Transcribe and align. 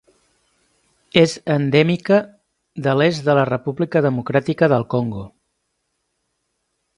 És 1.23 1.33
endèmica 1.55 2.17
de 2.87 2.95
l'est 3.01 3.27
de 3.29 3.37
la 3.41 3.43
República 3.51 4.03
Democràtica 4.07 4.71
del 4.75 4.89
Congo. 4.97 5.23